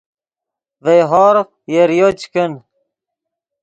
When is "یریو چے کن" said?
1.73-2.51